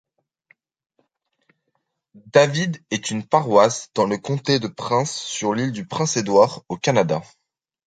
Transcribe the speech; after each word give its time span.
David 2.33 2.81
est 2.89 3.11
une 3.11 3.23
paroisse 3.23 3.91
dans 3.93 4.07
le 4.07 4.17
comté 4.17 4.57
de 4.57 4.67
Prince 4.67 5.11
sur 5.15 5.53
l'Île-du-Prince-Édouard, 5.53 6.63
au 6.69 6.77
Canada. 6.77 7.21